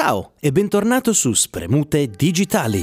Ciao 0.00 0.34
e 0.38 0.52
bentornato 0.52 1.12
su 1.12 1.32
Spremute 1.32 2.08
Digitali. 2.08 2.80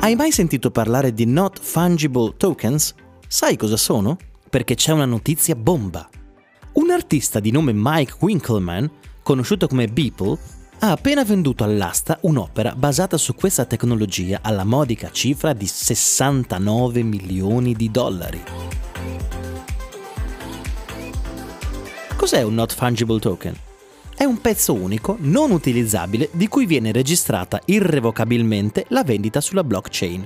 Hai 0.00 0.14
mai 0.14 0.30
sentito 0.30 0.70
parlare 0.70 1.14
di 1.14 1.24
Not 1.24 1.58
Fungible 1.58 2.34
Tokens? 2.36 2.94
Sai 3.26 3.56
cosa 3.56 3.78
sono? 3.78 4.18
Perché 4.50 4.74
c'è 4.74 4.92
una 4.92 5.06
notizia 5.06 5.56
bomba. 5.56 6.06
Un 6.72 6.90
artista 6.90 7.40
di 7.40 7.50
nome 7.50 7.72
Mike 7.74 8.16
Winkleman, 8.20 8.90
conosciuto 9.22 9.66
come 9.66 9.88
Beeple, 9.88 10.36
ha 10.80 10.90
appena 10.90 11.24
venduto 11.24 11.64
all'asta 11.64 12.18
un'opera 12.20 12.74
basata 12.74 13.16
su 13.16 13.34
questa 13.34 13.64
tecnologia 13.64 14.40
alla 14.42 14.64
modica 14.64 15.10
cifra 15.10 15.54
di 15.54 15.66
69 15.66 17.02
milioni 17.04 17.72
di 17.72 17.90
dollari. 17.90 18.42
Cos'è 22.22 22.42
un 22.42 22.54
Not 22.54 22.72
Fungible 22.72 23.18
Token? 23.18 23.52
È 24.16 24.22
un 24.22 24.40
pezzo 24.40 24.74
unico, 24.74 25.16
non 25.22 25.50
utilizzabile, 25.50 26.28
di 26.30 26.46
cui 26.46 26.66
viene 26.66 26.92
registrata 26.92 27.60
irrevocabilmente 27.64 28.84
la 28.90 29.02
vendita 29.02 29.40
sulla 29.40 29.64
blockchain. 29.64 30.24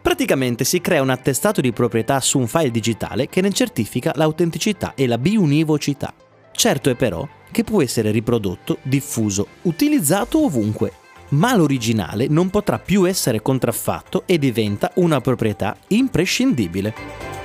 Praticamente 0.00 0.64
si 0.64 0.80
crea 0.80 1.02
un 1.02 1.10
attestato 1.10 1.60
di 1.60 1.74
proprietà 1.74 2.20
su 2.20 2.38
un 2.38 2.46
file 2.46 2.70
digitale 2.70 3.28
che 3.28 3.42
ne 3.42 3.52
certifica 3.52 4.12
l'autenticità 4.14 4.94
e 4.94 5.06
la 5.06 5.18
biunivocità. 5.18 6.14
Certo 6.52 6.88
è 6.88 6.94
però 6.94 7.28
che 7.52 7.64
può 7.64 7.82
essere 7.82 8.12
riprodotto, 8.12 8.78
diffuso, 8.80 9.46
utilizzato 9.64 10.42
ovunque, 10.42 10.92
ma 11.32 11.54
l'originale 11.54 12.28
non 12.28 12.48
potrà 12.48 12.78
più 12.78 13.06
essere 13.06 13.42
contraffatto 13.42 14.22
e 14.24 14.38
diventa 14.38 14.90
una 14.94 15.20
proprietà 15.20 15.76
imprescindibile. 15.88 17.39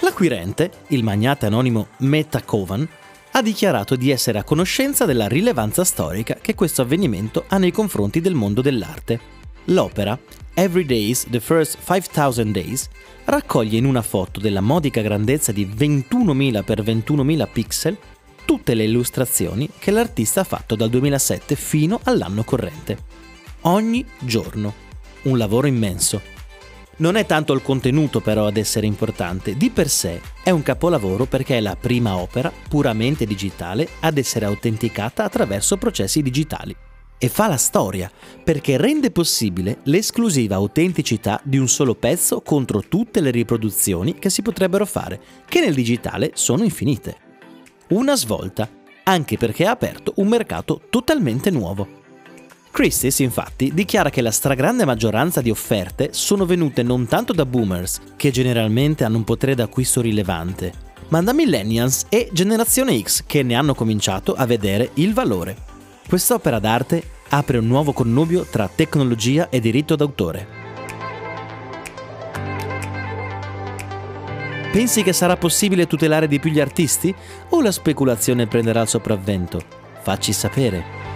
L'acquirente, 0.00 0.70
il 0.88 1.02
magnate 1.02 1.46
anonimo 1.46 1.88
Meta 1.98 2.42
Covan, 2.42 2.86
ha 3.32 3.42
dichiarato 3.42 3.96
di 3.96 4.10
essere 4.10 4.38
a 4.38 4.44
conoscenza 4.44 5.04
della 5.04 5.28
rilevanza 5.28 5.84
storica 5.84 6.38
che 6.40 6.54
questo 6.54 6.82
avvenimento 6.82 7.44
ha 7.48 7.58
nei 7.58 7.72
confronti 7.72 8.20
del 8.20 8.34
mondo 8.34 8.62
dell'arte. 8.62 9.20
L'opera, 9.66 10.18
Every 10.54 10.84
Days, 10.84 11.26
The 11.28 11.40
First 11.40 11.78
5000 11.84 12.50
Days, 12.50 12.88
raccoglie 13.24 13.76
in 13.76 13.84
una 13.84 14.02
foto 14.02 14.40
della 14.40 14.60
modica 14.60 15.02
grandezza 15.02 15.52
di 15.52 15.66
21.000 15.66 16.64
x 16.64 16.82
21.000 16.82 17.48
pixel 17.52 17.96
tutte 18.44 18.74
le 18.74 18.84
illustrazioni 18.84 19.68
che 19.78 19.90
l'artista 19.90 20.40
ha 20.40 20.44
fatto 20.44 20.74
dal 20.74 20.88
2007 20.88 21.54
fino 21.54 22.00
all'anno 22.04 22.44
corrente. 22.44 22.96
Ogni 23.62 24.04
giorno. 24.20 24.86
Un 25.22 25.36
lavoro 25.36 25.66
immenso, 25.66 26.22
non 26.98 27.16
è 27.16 27.26
tanto 27.26 27.52
il 27.52 27.62
contenuto 27.62 28.20
però 28.20 28.46
ad 28.46 28.56
essere 28.56 28.86
importante, 28.86 29.56
di 29.56 29.70
per 29.70 29.88
sé 29.88 30.20
è 30.42 30.50
un 30.50 30.62
capolavoro 30.62 31.26
perché 31.26 31.58
è 31.58 31.60
la 31.60 31.76
prima 31.76 32.16
opera 32.16 32.52
puramente 32.68 33.26
digitale 33.26 33.88
ad 34.00 34.18
essere 34.18 34.46
autenticata 34.46 35.24
attraverso 35.24 35.76
processi 35.76 36.22
digitali. 36.22 36.74
E 37.20 37.28
fa 37.28 37.48
la 37.48 37.56
storia, 37.56 38.10
perché 38.44 38.76
rende 38.76 39.10
possibile 39.10 39.78
l'esclusiva 39.84 40.54
autenticità 40.54 41.40
di 41.42 41.58
un 41.58 41.68
solo 41.68 41.96
pezzo 41.96 42.40
contro 42.42 42.82
tutte 42.82 43.20
le 43.20 43.32
riproduzioni 43.32 44.14
che 44.14 44.30
si 44.30 44.40
potrebbero 44.40 44.86
fare, 44.86 45.20
che 45.48 45.60
nel 45.60 45.74
digitale 45.74 46.30
sono 46.34 46.62
infinite. 46.62 47.16
Una 47.88 48.14
svolta, 48.14 48.70
anche 49.02 49.36
perché 49.36 49.66
ha 49.66 49.70
aperto 49.70 50.12
un 50.16 50.28
mercato 50.28 50.82
totalmente 50.90 51.50
nuovo. 51.50 52.06
Christie's 52.70 53.18
infatti 53.20 53.72
dichiara 53.74 54.10
che 54.10 54.20
la 54.20 54.30
stragrande 54.30 54.84
maggioranza 54.84 55.40
di 55.40 55.50
offerte 55.50 56.10
sono 56.12 56.46
venute 56.46 56.82
non 56.82 57.06
tanto 57.06 57.32
da 57.32 57.44
boomers, 57.44 58.00
che 58.16 58.30
generalmente 58.30 59.04
hanno 59.04 59.16
un 59.16 59.24
potere 59.24 59.54
d'acquisto 59.54 60.00
rilevante, 60.00 60.72
ma 61.08 61.22
da 61.22 61.32
millennials 61.32 62.06
e 62.08 62.28
generazione 62.32 63.00
X 63.00 63.24
che 63.26 63.42
ne 63.42 63.54
hanno 63.54 63.74
cominciato 63.74 64.34
a 64.34 64.46
vedere 64.46 64.90
il 64.94 65.14
valore. 65.14 65.56
Quest'opera 66.06 66.58
d'arte 66.58 67.02
apre 67.30 67.58
un 67.58 67.66
nuovo 67.66 67.92
connubio 67.92 68.46
tra 68.48 68.70
tecnologia 68.72 69.48
e 69.48 69.60
diritto 69.60 69.96
d'autore. 69.96 70.66
Pensi 74.70 75.02
che 75.02 75.12
sarà 75.12 75.36
possibile 75.36 75.86
tutelare 75.86 76.28
di 76.28 76.38
più 76.38 76.50
gli 76.50 76.60
artisti? 76.60 77.14
O 77.50 77.62
la 77.62 77.72
speculazione 77.72 78.46
prenderà 78.46 78.82
il 78.82 78.88
sopravvento? 78.88 79.60
Facci 80.02 80.32
sapere. 80.32 81.07